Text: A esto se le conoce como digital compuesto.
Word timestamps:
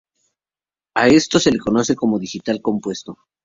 A 0.95 1.09
esto 1.09 1.37
se 1.39 1.51
le 1.51 1.59
conoce 1.59 1.95
como 1.95 2.17
digital 2.17 2.59
compuesto. 2.59 3.19